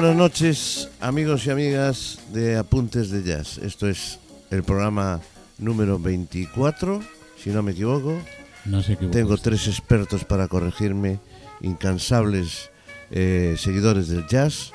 [0.00, 3.58] buenas noches, amigos y amigas de Apuntes de Jazz.
[3.58, 4.18] Esto es
[4.50, 5.20] el programa
[5.58, 7.00] número 24,
[7.42, 8.18] si no me equivoco.
[8.66, 11.18] No se Tengo tres expertos para corregirme,
[11.62, 12.70] incansables
[13.10, 14.72] eh, seguidores del jazz.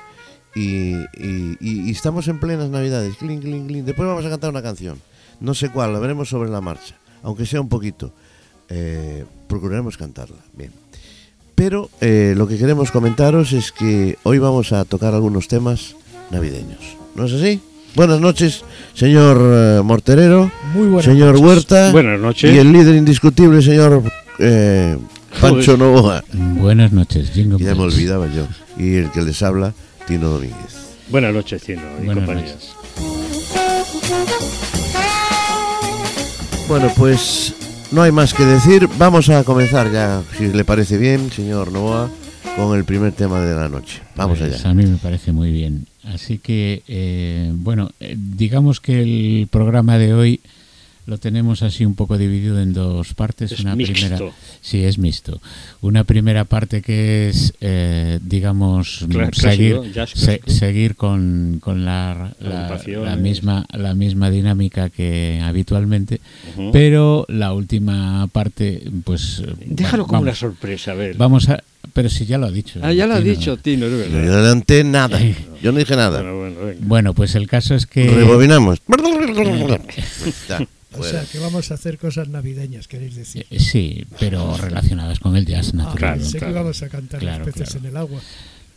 [0.54, 3.16] Y, y- y- y estamos en plenas navidades.
[3.16, 3.84] Clink, clink, clink.
[3.86, 5.00] Después vamos a cantar una canción.
[5.40, 6.96] No sé cuál, la veremos sobre la marcha.
[7.22, 8.12] Aunque sea un poquito.
[8.68, 10.36] Eh, procuraremos cantarla.
[10.54, 10.72] Bien.
[11.62, 15.94] Pero eh, lo que queremos comentaros es que hoy vamos a tocar algunos temas
[16.32, 16.80] navideños.
[17.14, 17.60] ¿No es así?
[17.94, 21.46] Buenas noches, señor eh, Morterero, Muy buenas señor noches.
[21.46, 22.52] Huerta Buenas noches.
[22.52, 24.02] y el líder indiscutible, señor
[24.40, 24.98] eh,
[25.40, 26.24] Pancho Novoa.
[26.32, 28.48] Buenas noches, Jingle Ya me olvidaba yo.
[28.76, 29.72] Y el que les habla,
[30.08, 30.96] Tino Domínguez.
[31.10, 32.74] Buenas noches, Tino y Buenas compañías.
[36.66, 37.54] Bueno, pues
[37.92, 38.88] no hay más que decir.
[38.98, 42.10] Vamos a comenzar ya, si le parece bien, señor Novoa,
[42.56, 44.00] con el primer tema de la noche.
[44.16, 44.70] Vamos Pues allá.
[44.70, 45.86] A mí me parece muy bien.
[46.04, 50.40] Así que, eh, bueno, eh, digamos que el programa de hoy
[51.06, 53.50] lo tenemos así un poco dividido en dos partes.
[53.52, 53.92] Es una mixto.
[53.94, 54.18] primera,
[54.60, 55.40] sí, es mixto.
[55.80, 62.32] Una primera parte que es, eh, digamos, Cla- seguir, clásico, se- seguir con, con la,
[62.40, 66.20] la- misma la misma dinámica que habitualmente,
[66.72, 71.16] pero la última parte, pues, Déjalo va- como una sorpresa, a ver.
[71.16, 72.78] vamos a, pero si ya lo ha dicho.
[72.80, 74.22] Ah, ya lo ha dicho, Tino, es Yo verdad.
[74.24, 75.18] no adelanté nada.
[75.60, 76.22] Yo no dije nada.
[76.22, 76.80] Bueno, bueno, venga.
[76.86, 78.78] Bueno, pues el caso es que Rebobinamos.
[80.98, 83.46] O sea, que vamos a hacer cosas navideñas, queréis decir.
[83.50, 86.28] Eh, Sí, pero relacionadas con el jazz, Ah, naturalmente.
[86.30, 86.52] sé claro.
[86.54, 87.80] que vamos a cantar Claro, los peces claro.
[87.86, 88.20] en el agua.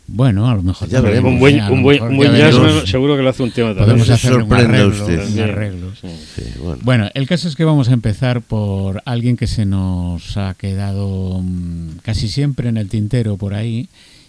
[0.08, 1.32] Bueno, a lo mejor Ya veremos.
[1.32, 2.88] un buen, un buen, un ya buen jazz veremos.
[2.88, 3.86] seguro que lo hace un tema también.
[3.88, 5.28] Podemos hacer un arreglo, usted.
[5.34, 5.92] un arreglo.
[6.00, 6.08] Sí.
[6.36, 6.78] Sí, bueno.
[6.84, 11.40] Bueno, el caso es que vamos a empezar por alguien que se nos ha quedado
[11.42, 13.88] mm, casi siempre en el tintero por ahí.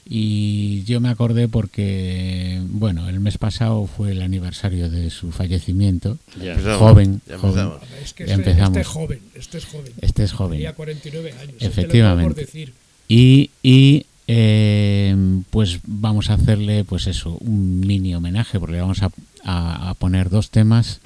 [0.10, 6.18] Y yo me acordé porque, bueno, el mes pasado fue el aniversario de su fallecimiento.
[6.42, 6.54] Ya.
[6.54, 6.64] Empezamos.
[6.64, 7.22] Ya Ya joven.
[7.30, 7.82] empezamos.
[8.04, 8.70] Es que Ya este, empezamos.
[8.78, 9.92] este es joven, este es joven.
[10.02, 10.58] Este es joven.
[10.60, 11.54] Tenía 49 años.
[11.54, 12.42] este Efectivamente.
[12.42, 12.74] decir.
[13.10, 15.16] Y, y, eh,
[15.50, 19.10] pues vamos a hacerle pues eso, un mini homenaje, porque le vamos a,
[19.46, 21.00] a- a poner dos temas.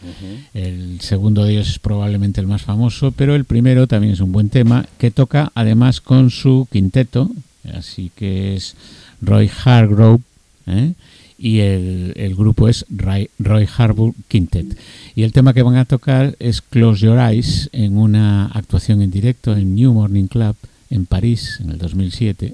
[0.53, 4.31] El segundo de ellos es probablemente el más famoso, pero el primero también es un
[4.31, 7.29] buen tema, que toca además con su quinteto,
[7.73, 8.75] así que es
[9.21, 10.21] Roy Hargrove,
[10.67, 10.93] ¿eh?
[11.37, 14.77] y el, el grupo es Roy, Roy Hargrove Quintet.
[15.15, 19.09] Y el tema que van a tocar es Close Your Eyes en una actuación en
[19.11, 20.55] directo en New Morning Club
[20.89, 22.53] en París en el 2007,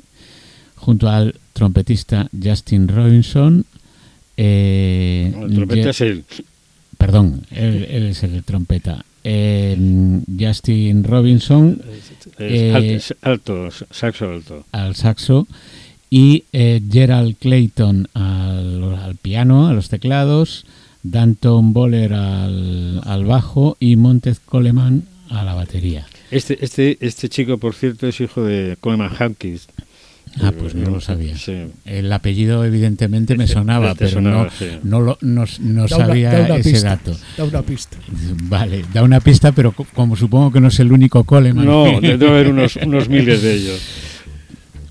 [0.75, 3.65] junto al trompetista Justin Robinson.
[4.37, 6.23] eh, El trompeta es él.
[6.97, 9.03] Perdón, él, él es el trompeta.
[9.29, 11.81] Eh, Justin Robinson
[12.37, 14.65] Es Eh, alto, saxo alto.
[14.71, 15.47] al saxo
[16.09, 20.65] y eh, Gerald Clayton al, al piano, a los teclados,
[21.03, 26.05] Danton Boller al, al bajo y Montez Coleman a la batería.
[26.31, 29.67] Este, este, este chico, por cierto, es hijo de Coleman Hankins.
[30.41, 31.35] Ah, pues no lo sabía.
[31.37, 31.55] Sí.
[31.85, 34.65] El apellido evidentemente me sonaba, Te pero sonaba, no, sí.
[34.83, 37.17] no, lo, no, no Da una- sabía da una ese pista, dato.
[37.37, 37.97] Da una pista.
[38.43, 41.65] Vale, da una pista, pero co- como supongo que no es el único Coleman.
[41.65, 43.81] No, debe haber unos, unos miles de ellos.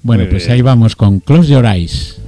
[0.02, 0.54] Bueno, Muy pues bien.
[0.54, 2.20] ahí vamos con Close Your Eyes.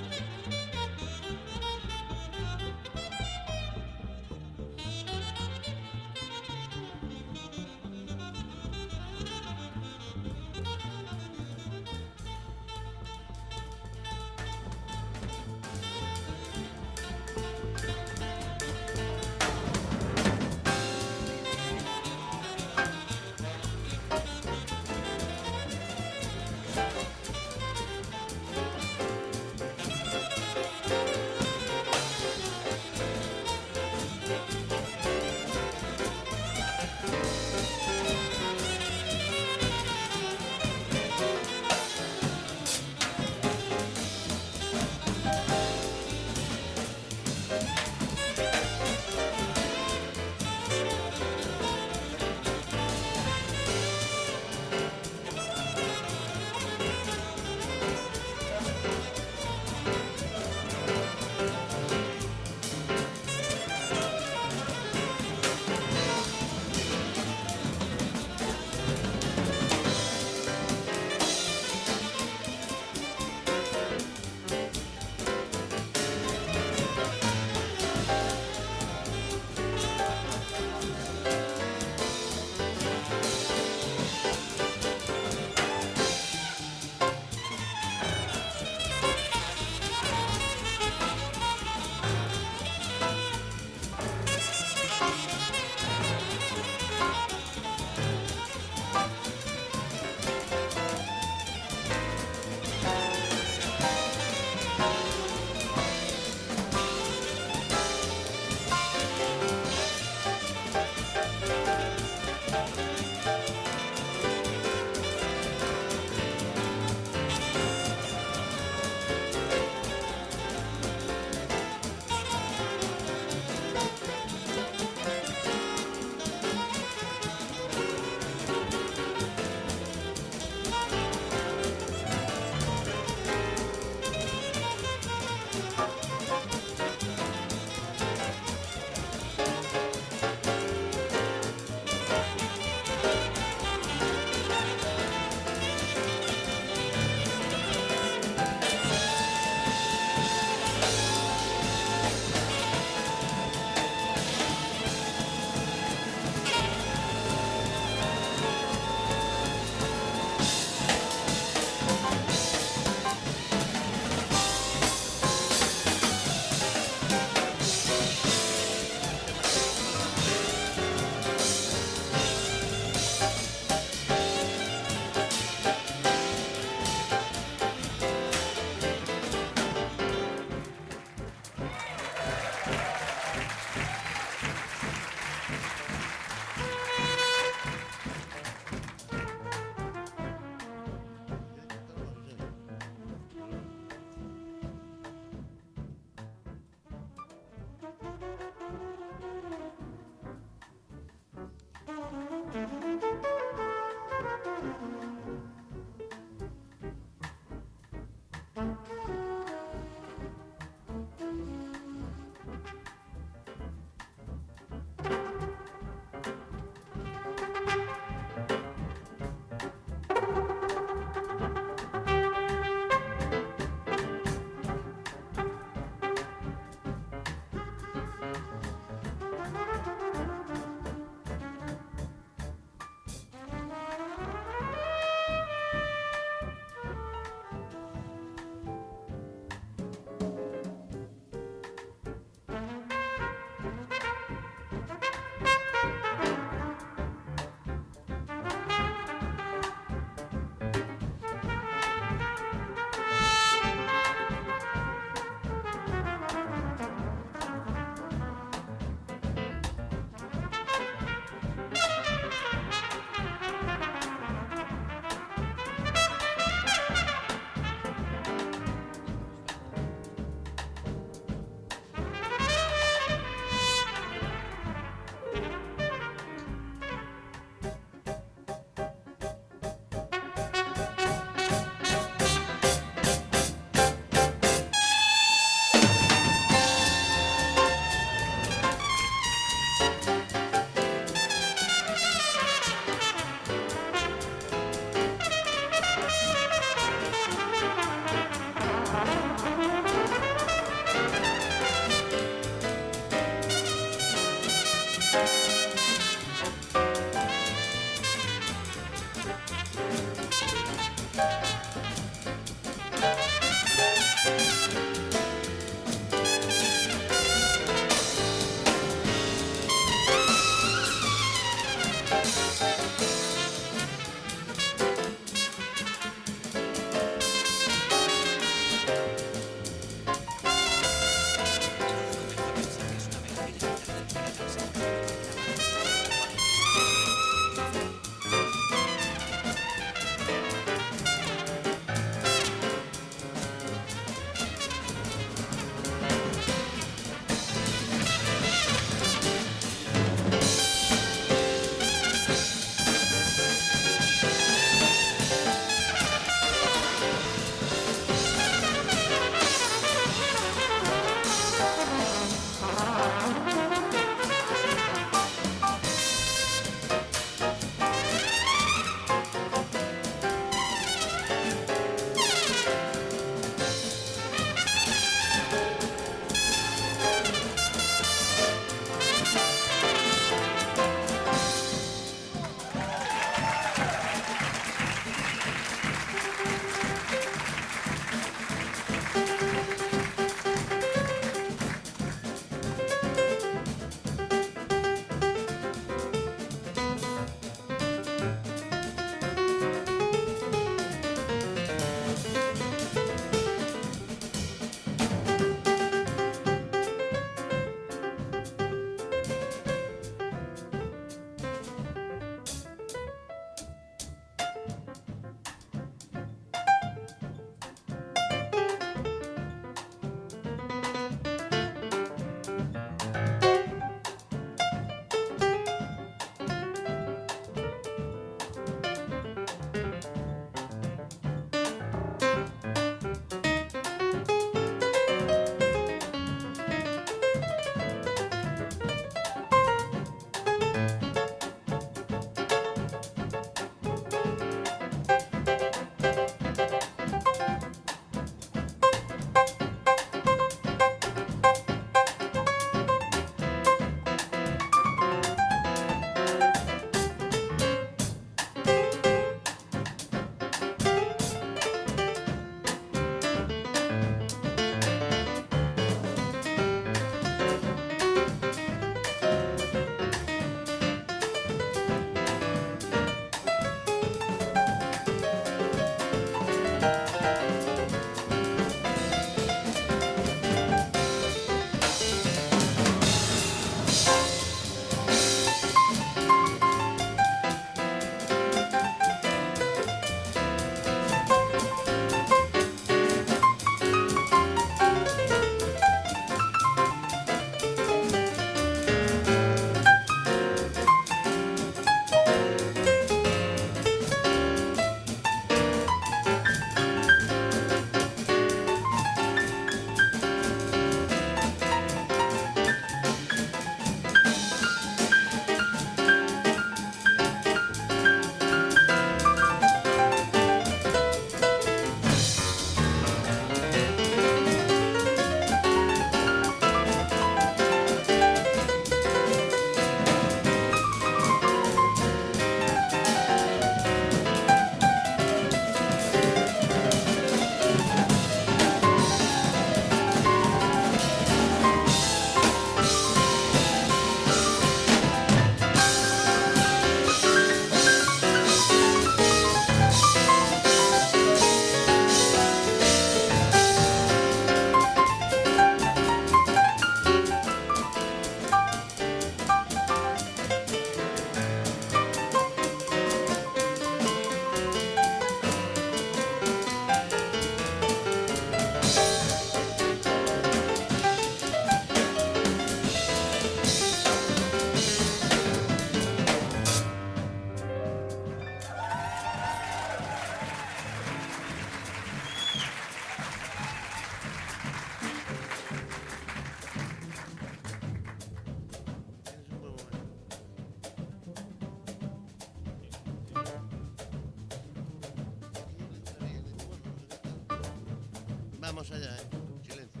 [598.82, 599.20] Vamos allá, ¿eh?
[599.62, 600.00] Silencio.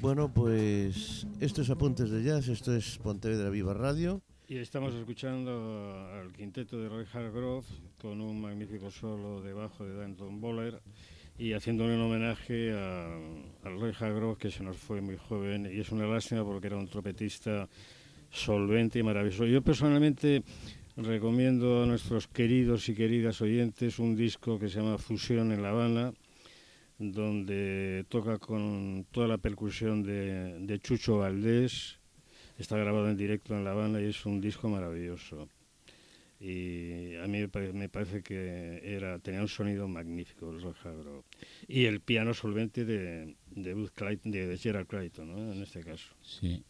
[0.00, 4.22] Bueno, pues esto es Apuntes de Jazz, esto es Pontevedra Viva Radio.
[4.48, 7.68] Y estamos escuchando al quinteto de Roy Hargrove
[8.02, 10.82] con un magnífico solo de bajo de Danton Boller
[11.40, 13.06] y haciéndole un homenaje a,
[13.64, 16.86] a Roy que se nos fue muy joven y es una lástima porque era un
[16.86, 17.66] trompetista
[18.30, 19.46] solvente y maravilloso.
[19.46, 20.42] Yo personalmente
[20.98, 25.70] recomiendo a nuestros queridos y queridas oyentes un disco que se llama Fusión en La
[25.70, 26.12] Habana
[26.98, 31.98] donde toca con toda la percusión de, de Chucho Valdés.
[32.58, 35.48] Está grabado en directo en La Habana y es un disco maravilloso.
[36.40, 41.22] Y a mí me, pare- me parece que era tenía un sonido magnífico el Hargrove.
[41.68, 45.52] Y el piano solvente de, de, Booth Clayton- de, de Gerald Clayton, ¿no?
[45.52, 46.06] en este caso.
[46.22, 46.62] Sí.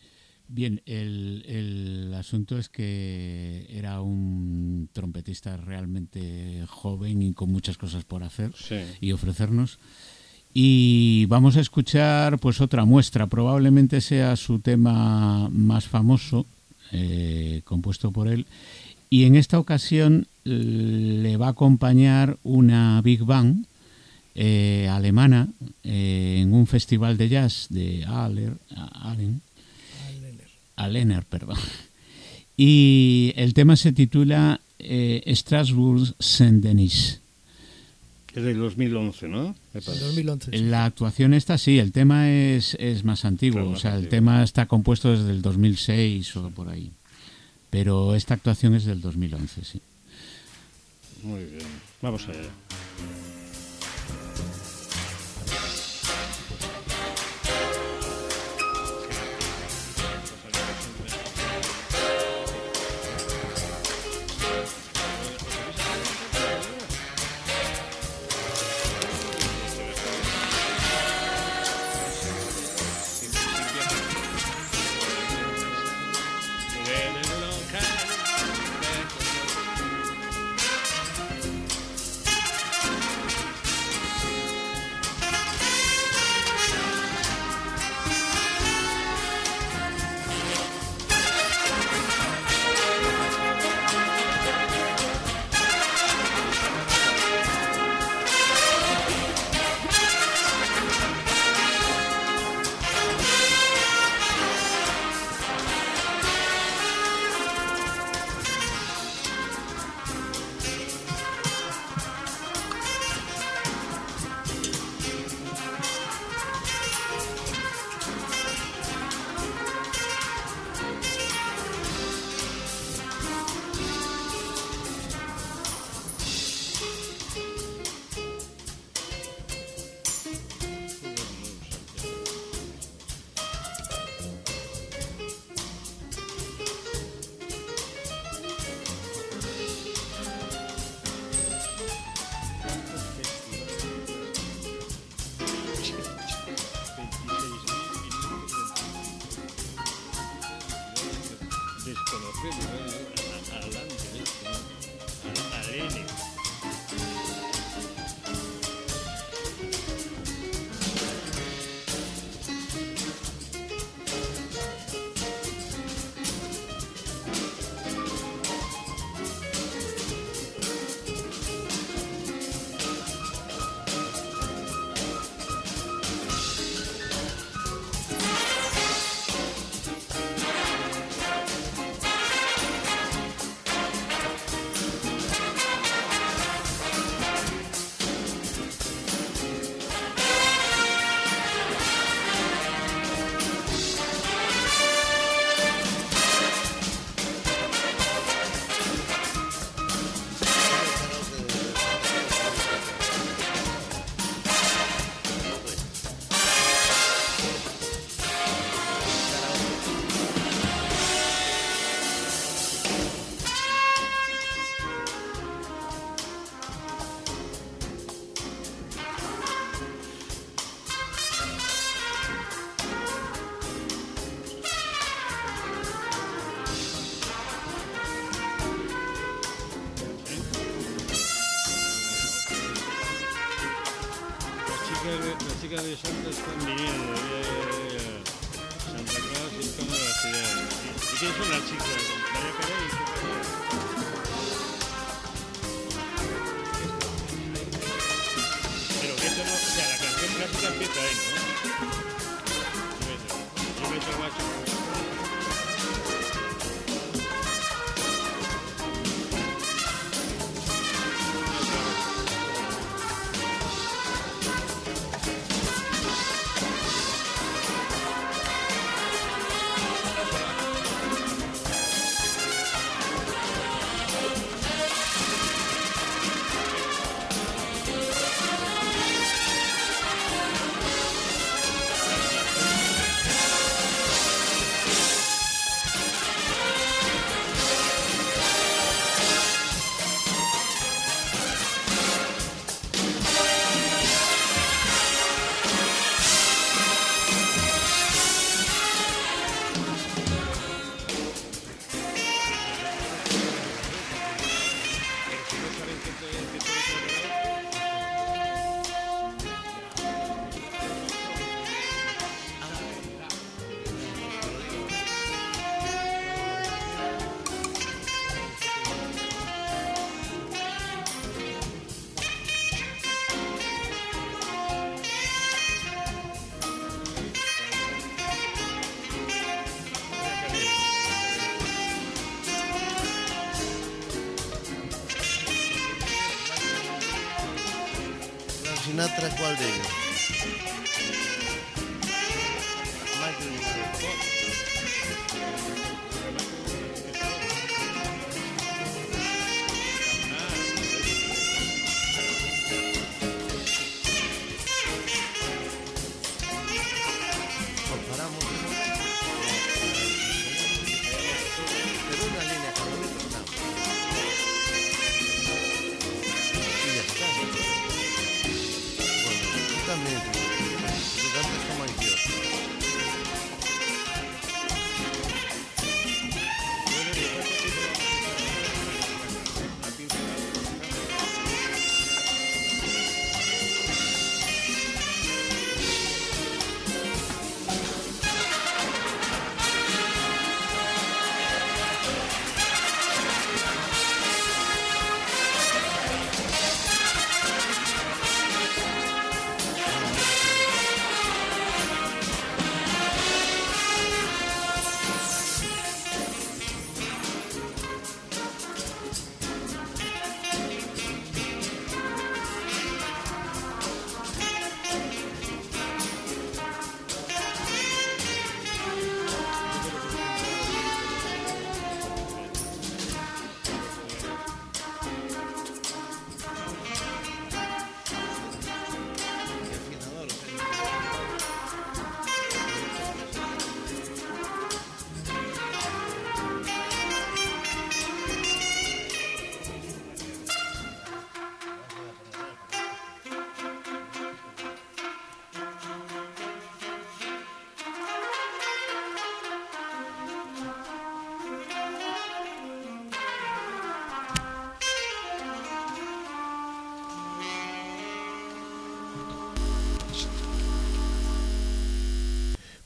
[0.48, 8.04] Bien, el, el asunto es que era un trompetista realmente joven y con muchas cosas
[8.04, 8.80] por hacer Sí.
[9.00, 9.78] y ofrecernos.
[10.52, 16.44] Y vamos a escuchar pues otra muestra, probablemente sea su tema más famoso,
[16.90, 18.46] eh, compuesto por él.
[19.10, 23.66] Y en esta ocasión le va a acompañar una Big Band
[24.36, 25.48] eh, alemana
[25.82, 28.52] eh, en un festival de jazz de Aller,
[28.92, 29.40] Allen.
[30.76, 31.58] Alener, perdón.
[32.56, 37.20] Y el tema se titula eh, Strasbourg Saint-Denis.
[38.34, 39.42] Es del 2011, ¿no?
[39.74, 40.04] Me En parece.
[40.04, 40.50] 2011.
[40.52, 40.58] sí.
[40.64, 44.10] La actuación está sí, el tema es, es más antiguo, Claro, o sea, el antiguo.
[44.10, 46.92] tema está compuesto desde el 2006 o por ahí.
[47.70, 49.80] Pero esta actuación es del 2011, sí.
[51.22, 51.66] Muy bien.
[52.02, 52.48] Vamos allá.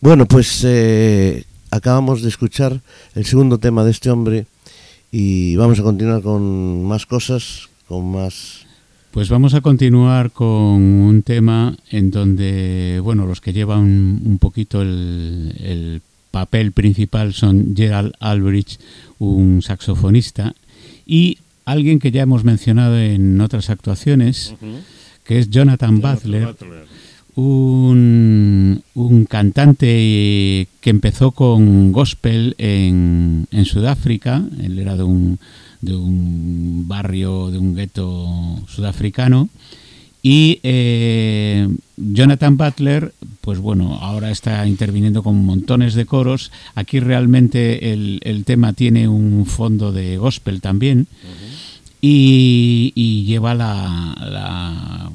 [0.05, 2.83] Bueno, pues eh, acabamos de escuchar
[3.15, 4.45] el segundo tema de este hombre
[5.11, 8.67] y vamos a continuar con más cosas, con más...
[9.13, 14.83] Pues vamos a continuar con un tema en donde, bueno, los que llevan un poquito
[14.83, 18.83] el, el papel principal son Gerald Albrecht,
[19.19, 20.55] un saxofonista,
[21.07, 24.55] y alguien que ya hemos mencionado en otras actuaciones,
[25.25, 26.55] que es Jonathan Butler,
[27.37, 35.39] un, un cantante que empezó con gospel en, en Sudáfrica, él era de un,
[35.81, 39.49] de un barrio, de un gueto sudafricano,
[40.27, 41.69] y eh,
[41.99, 46.51] Jonathan Butler, pues bueno, ahora está interviniendo con montones de coros.
[46.75, 51.09] Aquí realmente el, el tema tiene un fondo de gospel también.
[52.01, 55.11] Y, y lleva la,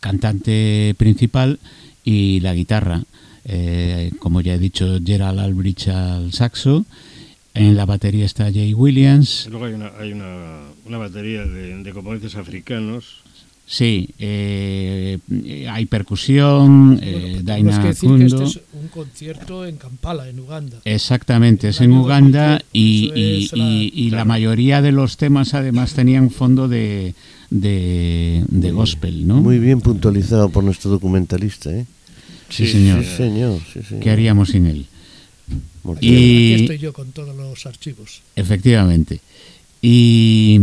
[0.00, 1.58] cantante principal
[2.04, 3.02] y la guitarra.
[3.44, 6.84] Eh, como ya he dicho, Gerald Albrecht al saxo.
[7.54, 9.48] En la batería está Jay Williams.
[9.50, 13.22] Luego hay una, hay una, una batería de, de componentes africanos
[13.70, 15.18] Sí, eh,
[15.70, 20.40] hay percusión, Bueno, eh, Daina que decir que este es un concierto en Kampala, en
[20.40, 20.78] Uganda.
[20.86, 26.30] Exactamente, es en Uganda 2010, y, y- la- y- mayoría de los temas además tenían
[26.30, 27.12] fondo de,
[27.50, 29.36] de, de gospel, ¿no?
[29.36, 31.86] Muy bien puntualizado por nuestro documentalista, ¿eh?
[32.48, 33.04] Sí, Sí, señor.
[33.04, 33.60] Sí, señor.
[33.72, 34.02] Sí, señor.
[34.02, 34.86] ¿Qué haríamos sin él?
[36.00, 38.20] Y- Aquí estoy yo con todos los archivos.
[38.36, 39.20] Efectivamente.
[39.80, 40.58] Y,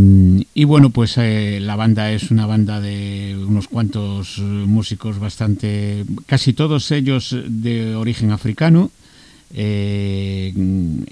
[0.54, 6.04] y bueno, pues eh, la banda es una banda de unos cuantos eh, músicos bastante,
[6.26, 8.90] casi todos ellos de origen africano.
[9.54, 10.52] Eh,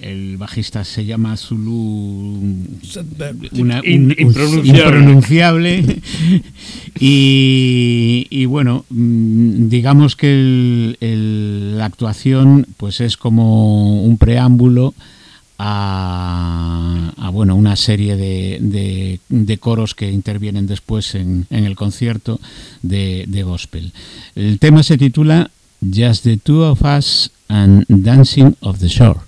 [0.01, 2.41] el bajista se llama Zulu
[3.63, 4.15] una- un-
[4.69, 6.01] impronunciable.
[7.01, 14.95] y, y bueno, mm, digamos que el- el- la actuación pues es como un preámbulo
[15.59, 21.77] a, a, bueno una serie de, de- de coros que intervienen después en, en el
[21.77, 22.41] concierto
[22.83, 23.93] de, de gospel.
[24.35, 25.51] El tema se titula
[25.91, 29.21] Just the Two of Us and Dancing of the Shore.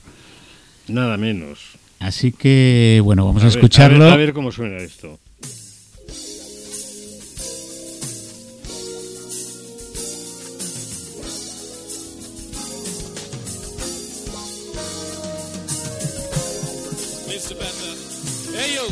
[0.88, 1.76] Nada menos.
[2.00, 4.04] Así que, bueno, vamos a, ver- escucharlo.
[4.04, 5.18] A ver, a ver cómo suena esto.
[17.26, 17.54] Mr.
[17.54, 17.96] Bender.
[18.54, 18.86] Hey yo.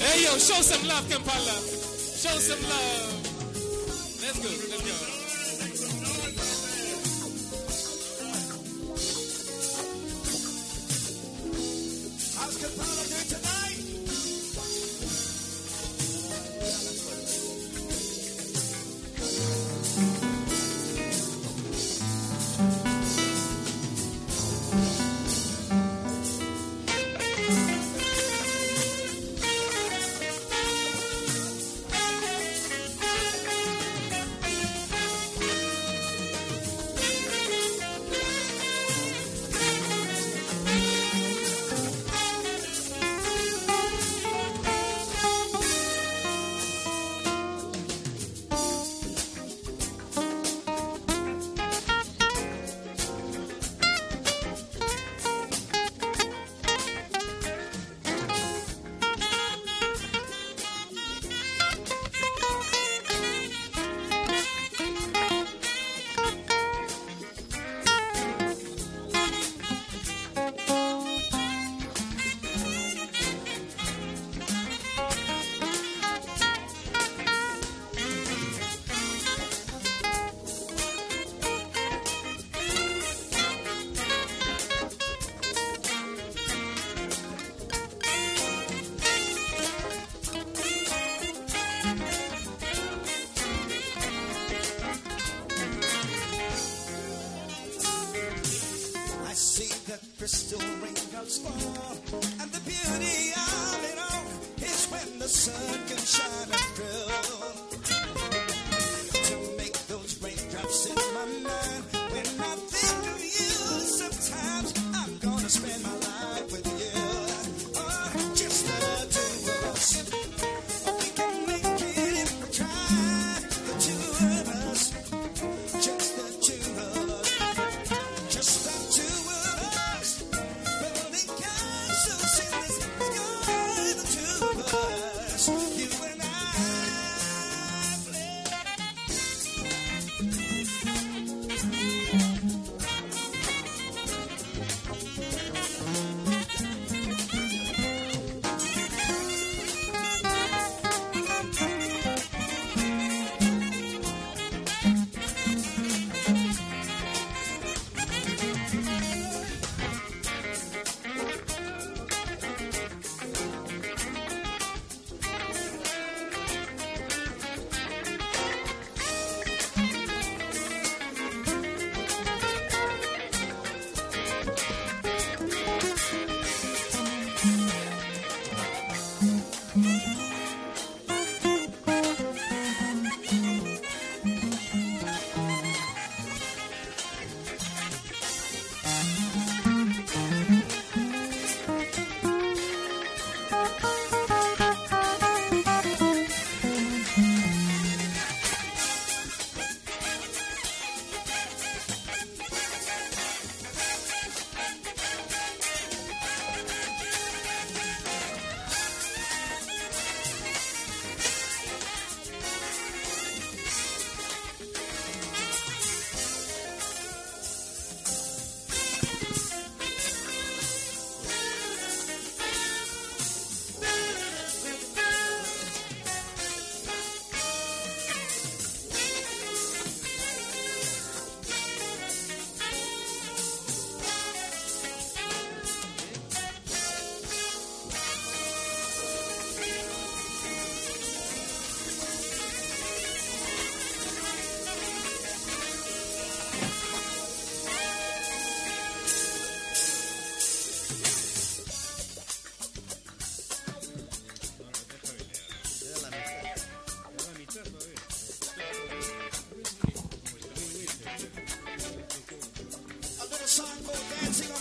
[0.00, 1.54] Hey yo, show some love, Kampala.
[2.16, 3.12] Show some love.
[4.22, 5.07] Let's go, let's go.
[12.48, 13.57] How's Kampala doing tonight?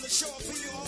[0.10, 0.87] show up for you.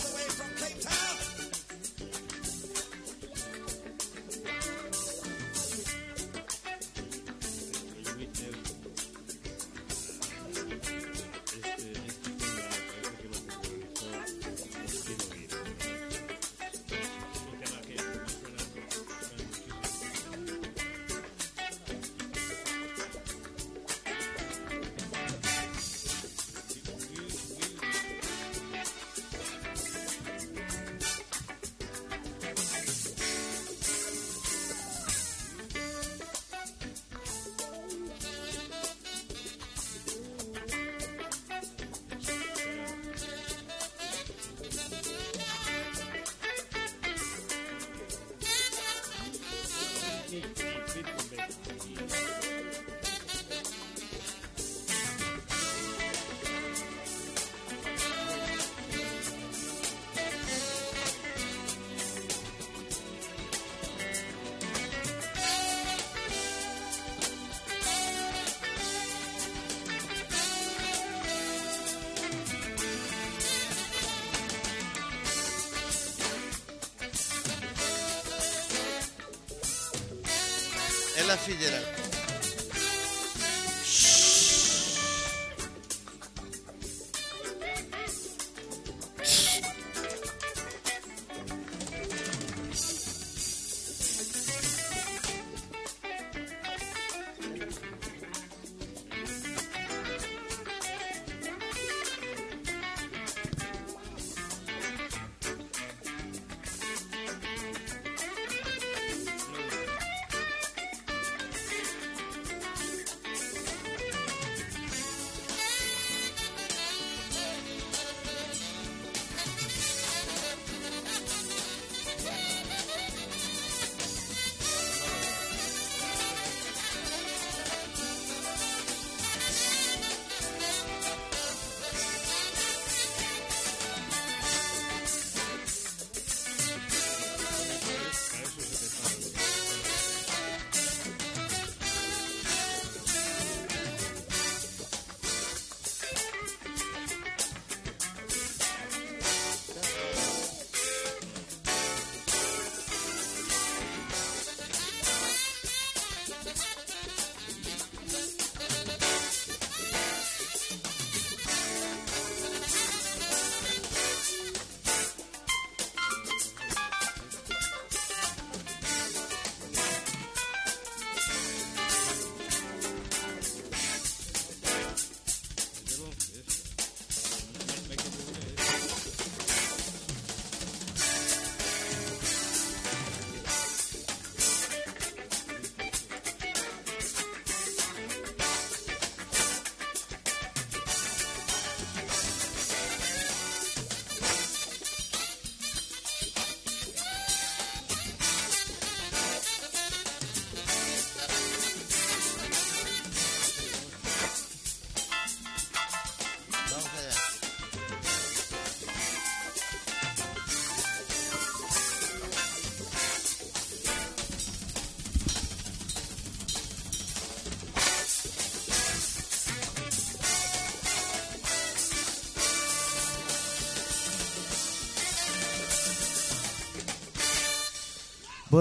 [81.30, 81.99] Ella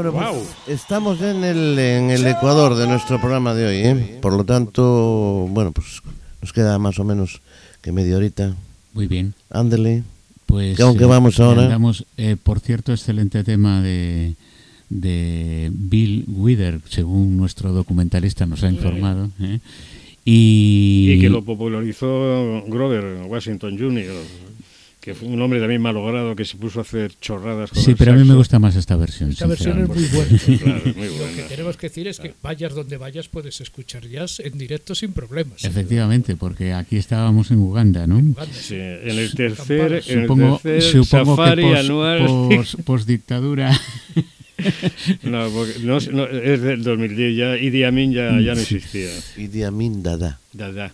[0.03, 4.17] Bueno, pues, estamos en el, en el Ecuador de nuestro programa de hoy, ¿eh?
[4.21, 6.01] Por lo tanto, bueno, pues
[6.41, 7.41] nos queda más o menos
[7.81, 8.55] que media horita.
[8.93, 9.33] Muy bien.
[9.49, 10.03] Ándele.
[10.45, 14.35] Pues Que aunque vamos ya ahora- andamos, eh, por cierto, excelente tema de,
[14.89, 19.29] de Bill Wither, según nuestro documentalista nos ha informado.
[19.41, 19.59] ¿eh?
[20.25, 24.05] Y, Y que lo popularizó Grover Washington Jr.,
[25.01, 27.97] que fue un hombre también malogrado que se puso a hacer chorradas con Sí, el
[27.97, 28.37] pero a mí me saxo.
[28.37, 29.29] gusta más esta versión.
[29.29, 30.37] Esta versión es muy buena.
[30.59, 31.47] Claro, muy Lo que buena.
[31.47, 35.63] tenemos que decir es que vayas donde vayas puedes escuchar jazz en directo sin problemas.
[35.63, 38.17] Efectivamente, porque aquí estábamos en Uganda, ¿no?
[38.17, 42.25] Uganda, Sí, en el tercer, en el Supongo, tercer supongo safari que pos, anual.
[42.25, 43.79] pos- posdictadura.
[45.23, 47.57] no, porque no, no, es del 2010 ya.
[47.57, 49.09] Idi Amin ya, ya no existía.
[49.37, 50.39] Idi Amin Dada.
[50.51, 50.93] Da, da.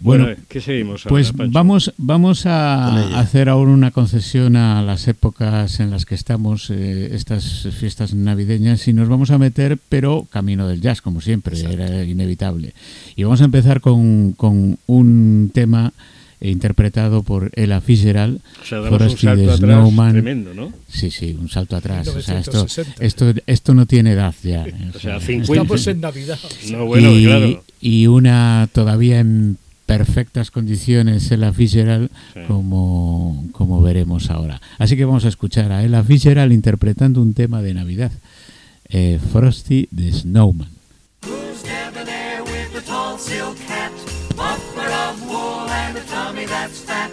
[0.00, 1.52] Bueno, Bueno, ¿qué seguimos ahora, Pues Pancho?
[1.52, 7.10] vamos, vamos a hacer ahora una concesión a las épocas en las que estamos, eh,
[7.14, 12.04] estas fiestas navideñas, y nos vamos a meter, pero camino del jazz, como siempre, era
[12.04, 12.74] inevitable.
[13.16, 15.92] Y vamos a empezar con, con un tema
[16.40, 20.12] interpretado por Ella Fitzgerald, O sea, damos un salto the atrás Snowman.
[20.12, 20.72] tremendo, ¿no?
[20.88, 22.06] Sí, sí, un salto atrás.
[22.08, 23.04] O sea, esto, 1960.
[23.04, 24.66] esto, esto no tiene edad ya.
[24.94, 25.62] O sea, esto- 50.
[25.62, 26.38] Estamos en Navidad.
[26.70, 27.64] No, bueno, y, claro.
[27.80, 29.56] y una todavía en
[29.86, 32.40] perfectas condiciones Ella Fitzgerald Sí.
[32.48, 34.60] como, como veremos ahora.
[34.78, 38.12] Así que vamos a escuchar a Ella Fitzgerald interpretando un tema de Navidad,
[38.88, 40.68] eh, Frosty the Snowman.
[41.22, 43.92] Who's debonair with the tall silk hat,
[44.36, 47.10] muffler of wool and a tummy that's fat?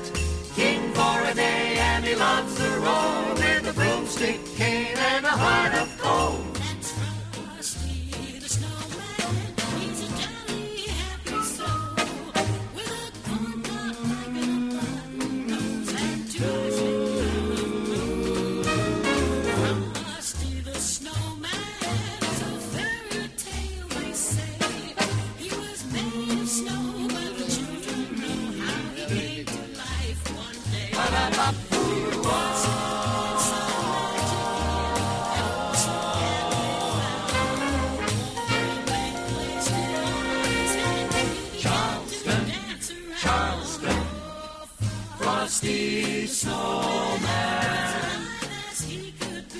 [45.61, 47.21] nasty snowman.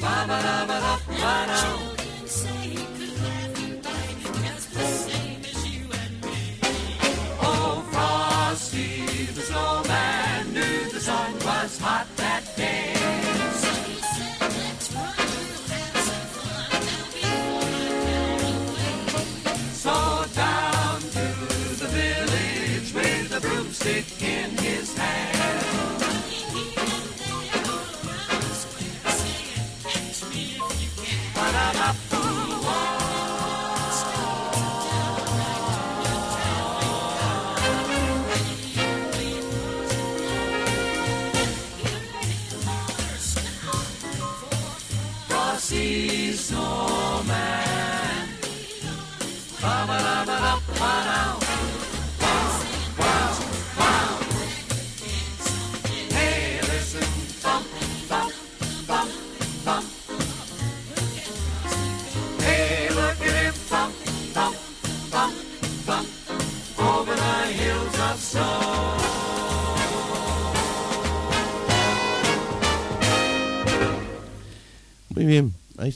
[0.02, 1.91] Ba ba da ba da ba da.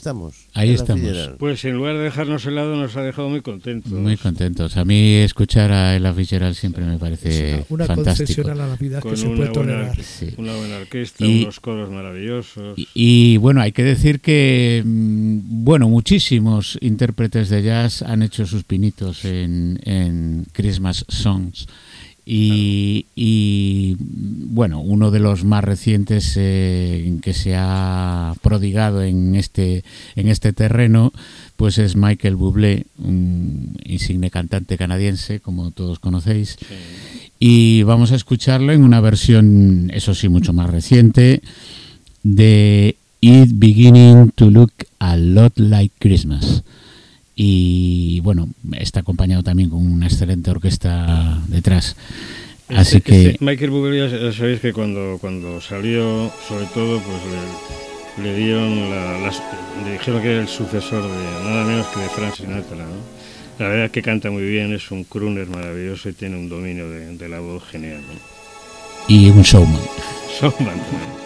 [0.06, 0.34] Estamos.
[0.54, 1.02] Ahí estamos.
[1.02, 1.36] Fitzgerald.
[1.38, 3.90] Pues en lugar de dejarnos helado, nos ha dejado muy contentos.
[3.92, 4.76] Muy contentos.
[4.76, 8.26] A mí escuchar a Ella Fitzgerald siempre me parece Una fantástico.
[8.26, 10.02] concesión a la Navidad que Con se una puede buena, tolerar.
[10.04, 10.28] Sí.
[10.36, 12.78] una buena orquesta, Y- unos coros maravillosos.
[12.78, 18.46] Y, y, bueno, hay que decir que mm, bueno, muchísimos intérpretes de jazz han hecho
[18.46, 21.66] sus pinitos en, en Christmas Songs.
[22.28, 29.84] Y, y, bueno, uno de los más recientes eh, que se ha prodigado en este,
[30.16, 31.12] en este terreno,
[31.54, 36.58] pues es Michael Bublé, un insigne cantante canadiense, como todos conocéis.
[37.38, 41.42] Y vamos a escucharlo en una versión, eso sí, mucho más reciente,
[42.24, 46.64] de It Beginning to Look a Lot Like Christmas.
[47.38, 51.94] Y bueno, está acompañado también con una excelente orquesta detrás.
[52.68, 57.18] Así Este- que este Michael Bublé, ya, sabéis que cuando, cuando salió, sobre todo, pues
[58.24, 59.42] le, le dieron la, las-
[59.84, 63.16] le dijeron que era el sucesor de nada menos que de Frank Sinatra, ¿no?
[63.58, 66.88] La verdad es que canta muy bien, es un crooner maravilloso y tiene un dominio
[66.90, 68.00] de, de la voz genial.
[68.00, 68.36] ¿no?
[69.08, 69.80] y un showman.
[70.40, 71.25] Showman también.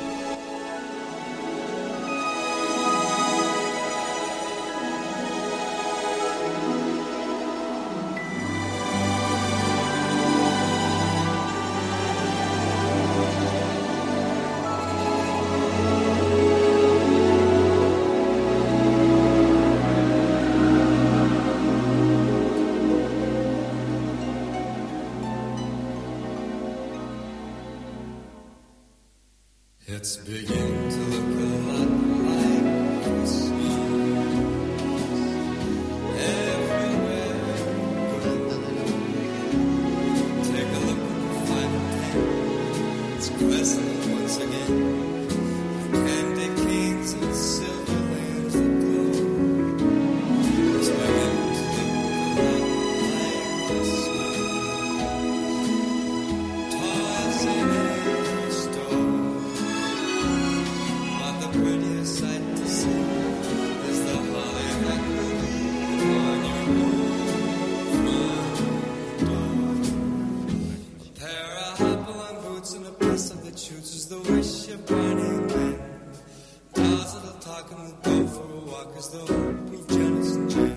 [77.51, 80.77] Talk and will go for a walk the hope of Janice and.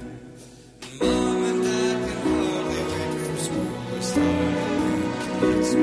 [1.00, 4.56] Mom and Dad can hardly wait for school to start.
[5.54, 5.74] It's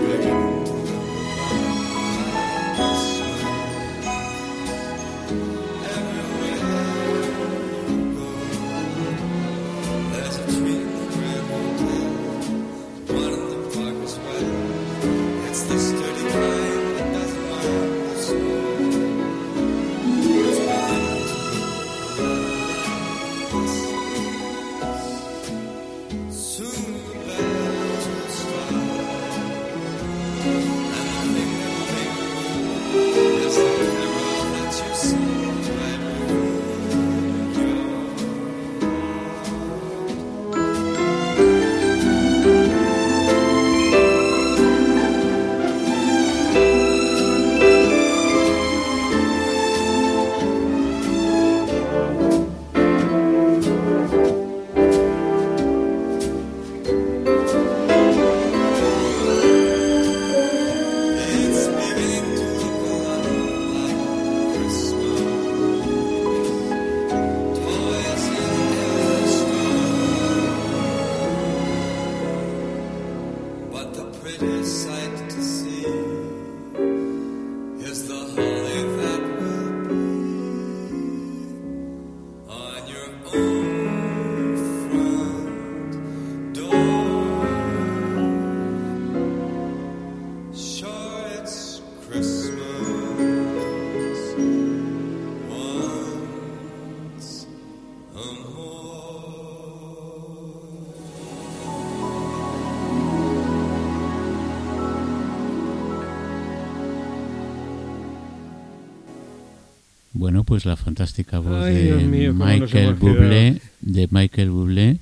[110.30, 112.94] Bueno, pues la fantástica voz Ay, de mío, Michael.
[112.94, 114.98] Bublé, de Michael Bublé.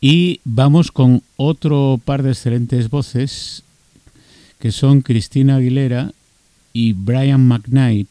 [0.00, 3.64] Y vamos con otro par de excelentes voces
[4.58, 6.10] que son Cristina Aguilera
[6.72, 8.08] y Brian McKnight.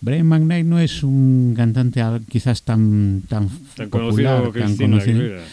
[0.00, 2.00] Brian McKnight no es un cantante
[2.30, 5.18] quizás tan tan, Tan popular, conocido como tan Cristina conocido.
[5.20, 5.44] Aguilera,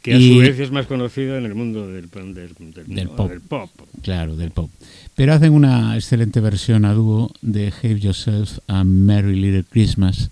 [0.00, 3.04] que a Y- su vez es más conocida en el mundo del, del, del- Del
[3.06, 3.28] no, pop.
[3.30, 3.70] del pop.
[4.02, 4.70] Claro, del pop.
[5.14, 10.30] Pero hacen una excelente versión a dúo de Have Yourself a Merry Little Christmas,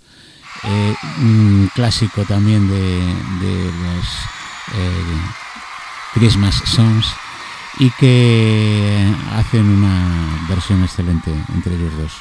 [0.64, 4.06] eh, un clásico también de, de los
[4.74, 5.20] eh,
[6.14, 7.06] Christmas songs
[7.78, 12.12] y que hacen una versión excelente entre ellos dos.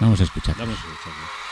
[0.00, 0.56] Vamos a escuchar.
[0.58, 1.45] Vamos a escucharlo.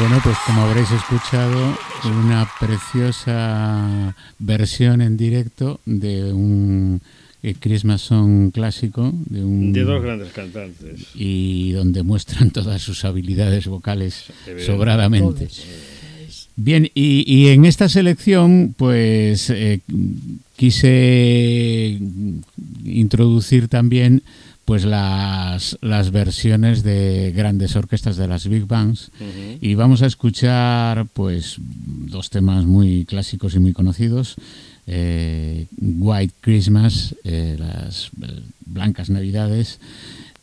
[0.00, 1.76] Bueno, pues como habréis escuchado,
[2.06, 7.02] una preciosa versión en directo de un
[7.42, 11.08] eh, Christmas Song clásico, de un De dos grandes cantantes.
[11.14, 14.24] y donde muestran todas sus habilidades vocales
[14.64, 15.48] sobradamente.
[16.56, 19.80] Bien, y, y en esta selección, pues eh,
[20.56, 21.98] quise
[22.86, 24.22] introducir también
[24.70, 29.10] pues las, las versiones de grandes orquestas de las big bands.
[29.60, 34.36] Y vamos a escuchar pues dos temas muy clásicos y muy conocidos.
[34.86, 39.80] Eh, White Christmas eh, las eh, blancas navidades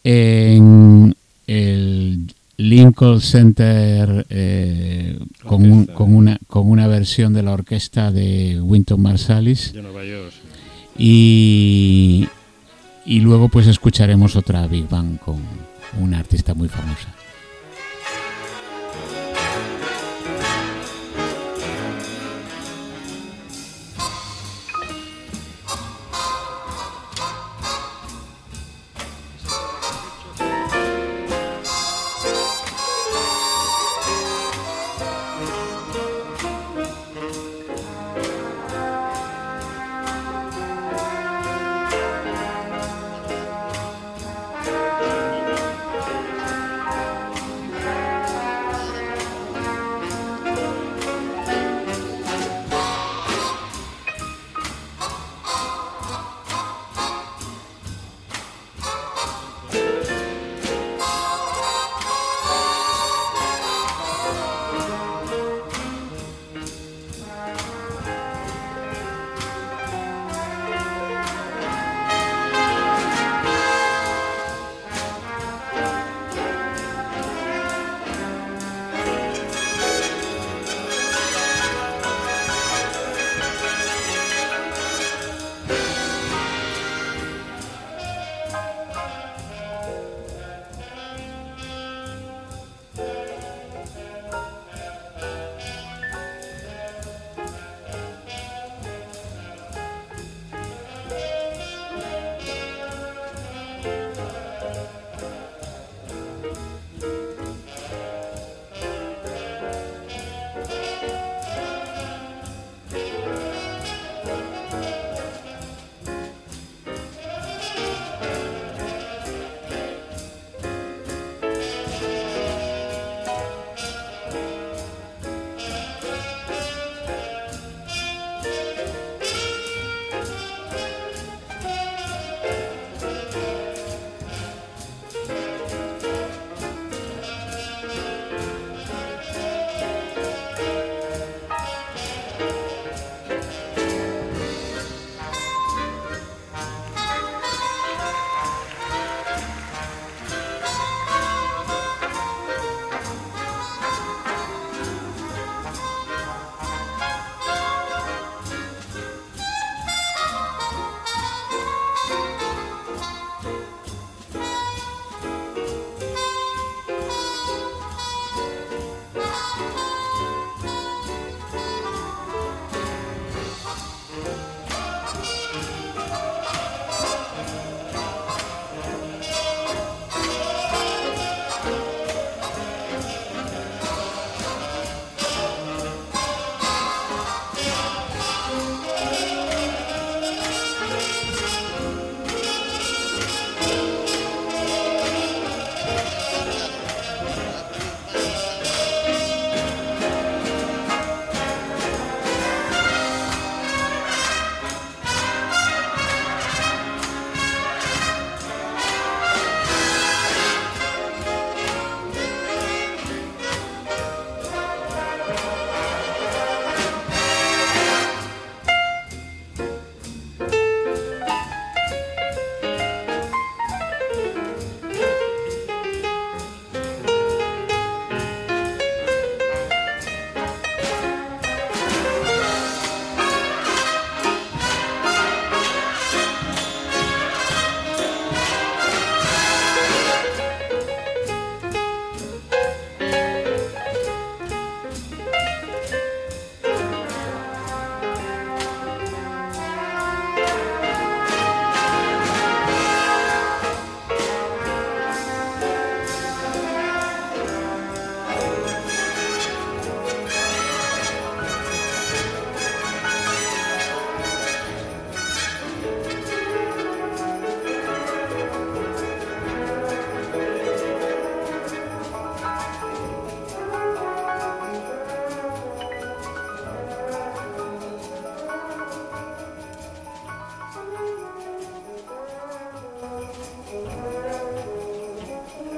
[0.03, 1.15] en
[1.47, 2.19] el
[2.57, 9.01] Lincoln Center eh, con, un- con una con una versión de la orquesta de Wynton
[9.01, 9.71] Marsalis.
[9.71, 10.34] De Nueva York.
[10.97, 12.28] y,
[13.07, 15.41] y luego pues escucharemos otra Big Bang con
[15.97, 17.16] una artista muy famosa.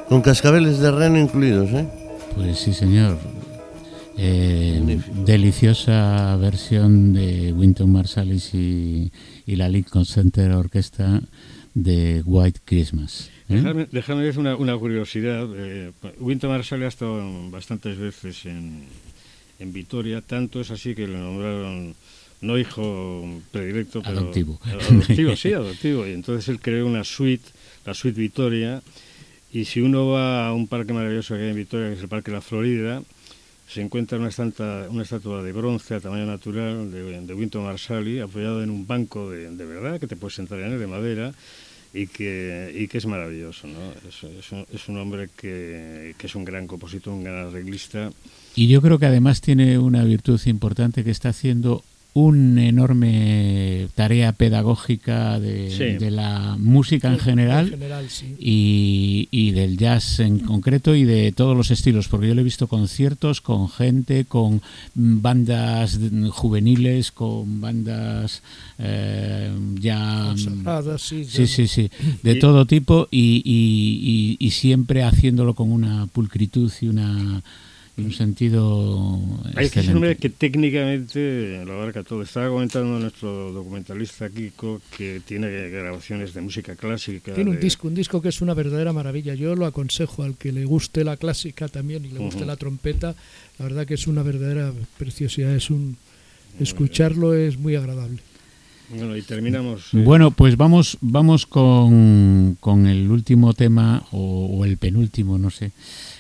[0.10, 1.88] Con cascabeles de reno incluidos, ¿eh?
[2.36, 3.18] Pues sí, señor.
[4.18, 9.12] Eh, deliciosa versión de Winton Marsalis y,
[9.46, 11.22] y la Lincoln Center Orquesta
[11.76, 13.30] de White Christmas.
[13.50, 13.56] ¿eh?
[13.56, 15.48] Dejadme, dejadme decir una, una curiosidad.
[15.56, 18.86] Eh, Winton Marsalis ha estado bastantes veces en,
[19.60, 21.94] en Vitoria, tanto es así que le nombraron
[22.42, 24.60] no hijo predilecto, pero Adoptivo.
[24.64, 26.08] adoptivo, sí, adoptivo.
[26.08, 27.48] Y entonces él creó una suite,
[27.86, 28.82] la suite Vitoria,
[29.52, 32.08] y si uno va a un parque maravilloso que hay en Vitoria, que es el
[32.10, 33.02] Parque La Florida,
[33.68, 38.22] se encuentra una, estanta- una estatua de bronce a tamaño natural de, de Winton Marsalis,
[38.22, 41.34] apoyado en un banco de, de verdad, que te puedes sentar en él, de madera,
[41.94, 43.68] y que, y que es maravilloso.
[43.68, 43.80] ¿no?
[44.08, 48.12] Es, es un, es un hombre que, que es un gran compositor, un gran arreglista.
[48.56, 51.84] Y yo creo que además tiene una virtud importante que está haciendo
[52.14, 56.04] una enorme tarea pedagógica de, Sí.
[56.04, 58.36] de la música en general En general, sí.
[58.40, 62.44] y, y del jazz en concreto y de todos los estilos, porque yo le he
[62.44, 64.62] visto conciertos con gente, con
[64.96, 66.00] bandas
[66.32, 68.42] juveniles, con bandas
[68.80, 70.26] eh, ya...
[70.30, 71.26] Consagradas, sí.
[71.26, 71.90] Sí, sí, sí,
[72.24, 77.42] de Y- todo tipo y, y- y- y siempre haciéndolo con una pulcritud y una
[78.00, 79.20] y un sentido
[79.56, 80.18] Hay que es un hombre excelente.
[80.18, 82.22] que técnicamente lo abarca todo.
[82.24, 87.34] Estaba comentando nuestro documentalista Kiko que tiene grabaciones de música clásica.
[87.34, 89.34] Tiene un de- disco, un disco que es una verdadera maravilla.
[89.36, 93.16] Yo lo aconsejo al que le guste la clásica también y le guste la trompeta.
[93.58, 95.54] La verdad que es una verdadera preciosidad.
[95.56, 95.98] Es un
[96.60, 98.20] escucharlo es muy agradable.
[98.92, 99.94] Bueno, y terminamos.
[99.94, 105.52] eh, Bueno, pues vamos, vamos con, con el último tema, o, o el penúltimo, no
[105.52, 105.72] sé.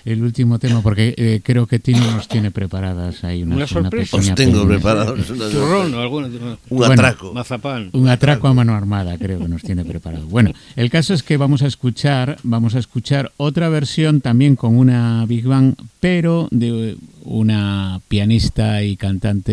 [0.09, 4.17] El último tema, porque eh, creo que Tino nos tiene preparadas ahí una, Una sorpresa.
[4.17, 6.27] Os tengo preparados una- Turrón o alguna.
[6.27, 6.93] un Bueno.
[6.93, 7.31] atraco.
[7.31, 7.89] Mazapán.
[7.93, 10.25] Un atraco a mano armada, creo que nos tiene preparado.
[10.25, 14.75] Bueno, el caso es que vamos a escuchar, vamos a escuchar otra versión también con
[14.77, 19.51] una Big Bang, pero de una pianista y cantante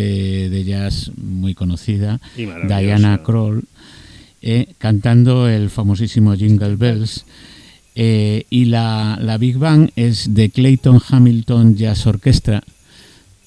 [0.48, 2.18] de jazz muy conocida.
[2.34, 3.64] Diana Kroll,
[4.40, 7.26] eh, cantando el famosísimo Jingle Bells.
[7.99, 12.62] Eh, y la, la Big Bang es de Clayton Hamilton Jazz Orchestra,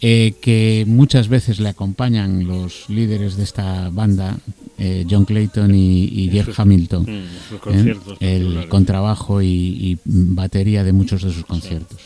[0.01, 4.37] eh, que muchas veces le acompañan los líderes de esta banda,
[4.79, 10.93] eh, John Clayton y, y Jeff sus- Hamilton, Mm, el contrabajo y, y batería de
[10.93, 11.99] muchos de sus conciertos.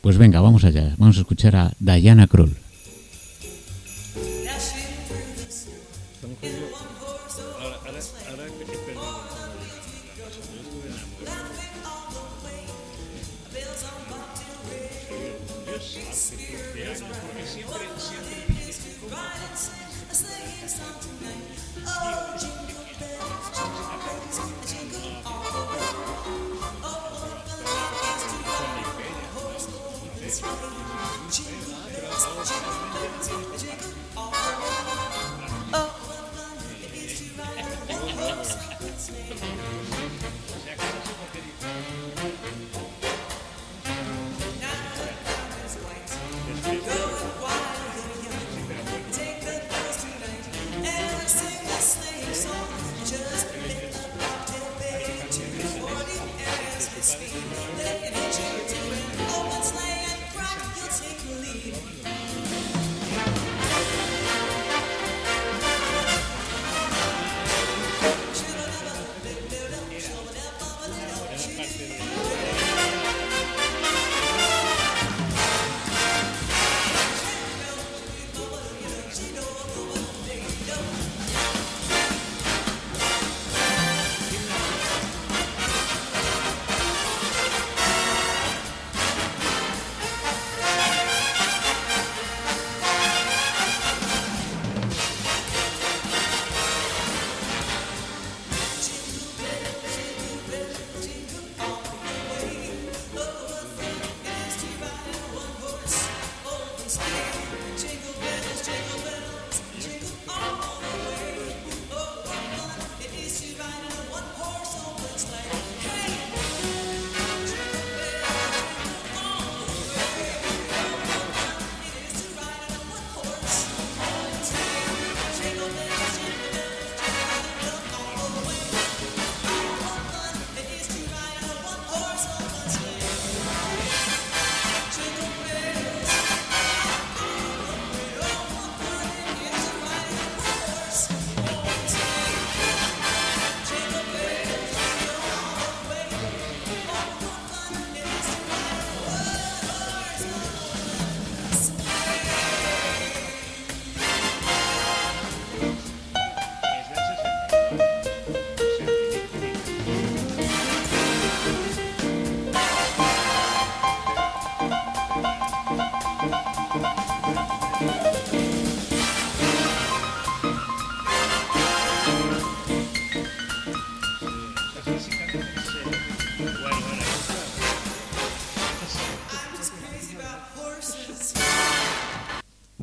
[0.00, 2.54] Pues venga, vamos allá, vamos a escuchar a Diana Kroll.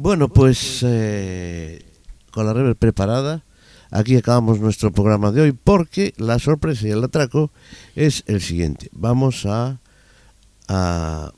[0.06, 1.84] Bueno, pues eh,
[2.30, 3.44] con la rever preparada,
[3.90, 7.50] aquí acabamos nuestro programa de hoy porque la sorpresa y el atraco
[7.96, 8.88] es el siguiente.
[8.92, 9.80] Vamos a,
[10.68, 11.32] a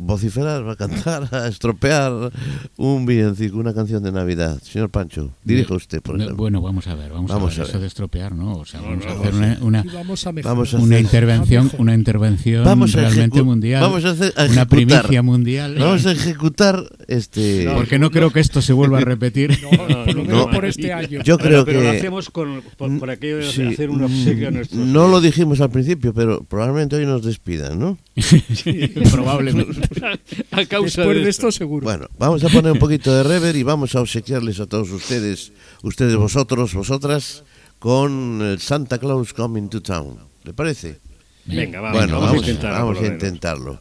[0.00, 2.32] vociferar, a cantar, a estropear
[2.76, 4.60] un villancico, una canción de Navidad.
[4.64, 6.42] Señor Pancho, dirija usted, por No, ejemplo.
[6.42, 7.70] Bueno, vamos a ver, vamos, Vamos a ver, a ver.
[7.70, 8.54] eso de estropear, ¿no?
[8.54, 10.54] O sea, vamos a hacer una, vamos a mejorar.
[10.56, 14.66] Vamos a una hacer- intervención, una intervención Vamos realmente mundial, vamos a hacer- a una
[14.66, 15.76] primicia mundial.
[15.78, 17.68] Vamos a ejecutar este.
[17.74, 19.58] porque no creo que esto se vuelva a repetir.
[19.62, 20.50] No, por lo no, menos no.
[20.52, 21.22] por este año.
[21.24, 24.06] Yo creo pero, pero lo que- hacemos con, por, por aquello de Sí, hacer una
[24.06, 24.80] obsequia a nuestros.
[24.86, 27.98] No lo dijimos al principio, pero probablemente hoy nos despidan, ¿no?
[29.10, 29.80] Probablemente.
[30.50, 31.84] a causa Después de, de esto, seguro.
[31.84, 35.52] Bueno, vamos a poner un poquito de rever y vamos a obsequiarles a todos ustedes,
[35.82, 37.44] ustedes, vosotros, vosotras,
[37.78, 40.18] con el Santa Claus Coming to Town.
[40.44, 41.00] ¿Le parece?
[41.46, 42.78] Venga, vamos, bueno, vamos, vamos, a intentarlo.
[42.78, 43.78] vamos a lo intentarlo.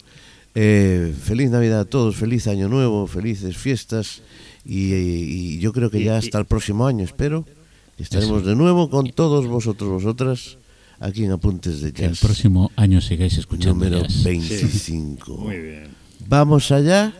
[0.60, 4.24] Eh, feliz Navidad a todos, feliz Año Nuevo, felices fiestas
[4.66, 7.46] y, y yo creo que ya hasta el próximo año, espero,
[8.00, 10.58] estaremos de nuevo con todos vosotros, vosotras,
[11.00, 14.24] aquí en Apuntes de Que el Jazz, próximo año sigáis escuchando número jazz.
[14.24, 15.38] 25.
[15.38, 15.90] Muy bien.
[16.28, 17.14] Vamos allá.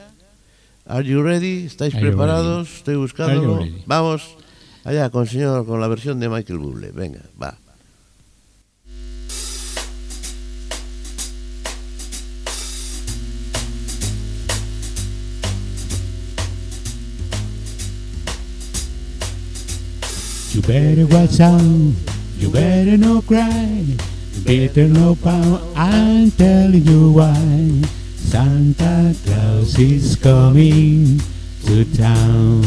[0.88, 1.66] Are you ready?
[1.68, 2.78] ¿Estáis Are preparados?
[2.78, 3.84] Estoy ready?
[3.86, 4.36] Vamos
[4.84, 6.92] allá con el señor con la versión de Michael Bublé.
[6.92, 7.56] Venga, va.
[20.58, 21.94] You better watch out,
[22.40, 23.86] you better no cry,
[24.34, 27.84] you better no power, I'm telling you why.
[28.16, 31.22] Santa Claus is coming
[31.68, 32.64] to town.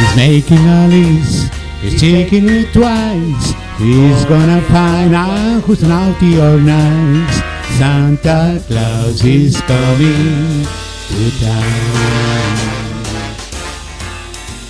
[0.00, 3.52] He's making a list, he's checking it twice.
[3.78, 7.36] He's gonna find out who's naughty or nice.
[7.78, 10.66] Santa Claus is coming
[11.06, 12.75] to town.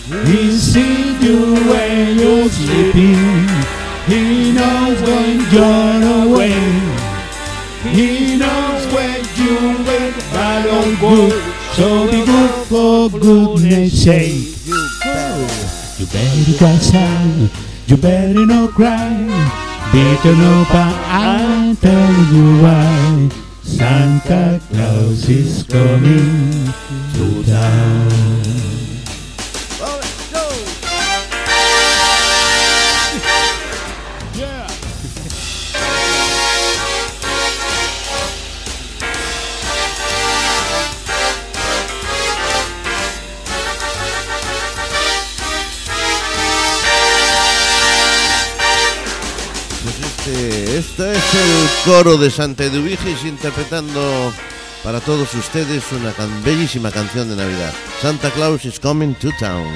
[0.07, 3.49] He sees you when you're sleeping.
[4.07, 6.55] He knows when you're away.
[7.91, 11.43] He knows when you went bad or good.
[11.75, 14.55] So be good for goodness sake.
[15.99, 17.51] You better watch out.
[17.89, 19.11] You better not cry.
[19.93, 20.95] Better no pout.
[21.09, 23.29] I'll tell you why.
[23.65, 26.73] Santa Claus is coming
[27.15, 28.36] to town.
[51.87, 54.33] Coro de Santa Eduvigis interpretando
[54.83, 56.13] para todos ustedes una
[56.45, 57.73] bellísima canción de Navidad.
[58.03, 59.73] Santa Claus is coming to town.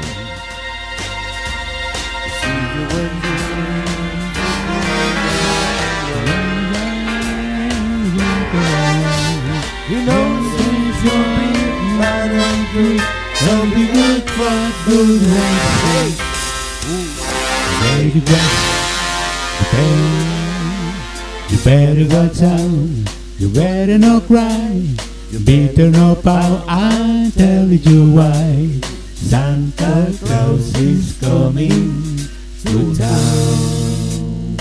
[21.51, 24.87] You better watch out, you better not cry,
[25.31, 28.81] you better not pout, I'll tell you why.
[29.15, 32.17] Santa Claus is coming
[32.65, 34.57] to town.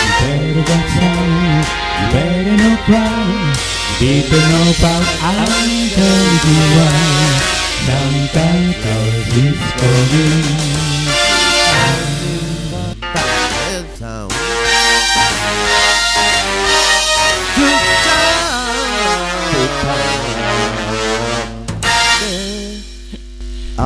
[0.00, 1.66] You better watch out,
[2.00, 3.54] you better not cry,
[4.00, 5.46] you better not pout, I'll
[5.98, 7.50] tell you why.
[7.86, 8.48] Santa
[8.80, 10.99] Claus is coming.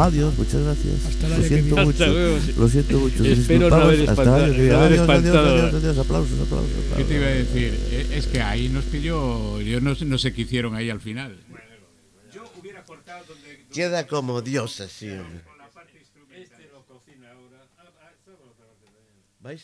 [0.07, 1.07] Adiós, muchas gracias.
[1.07, 1.85] Hasta el Lo que siento viene.
[1.87, 2.05] mucho.
[2.05, 2.39] Hasta luego.
[2.59, 3.25] Lo siento mucho.
[3.25, 5.39] Espero no haber espantado- no haber Adiós, adiós, espantado.
[5.49, 5.99] adiós, adiós.
[5.99, 6.97] Aplausos, aplausos, aplausos.
[6.97, 7.79] ¿Qué te iba a decir?
[7.91, 11.01] Eh, Es que ahí nos pilló, yo no, sé- no sé qué hicieron ahí al
[11.01, 11.37] final.
[13.73, 15.09] Queda como Dios así.
[15.11, 15.43] hombre.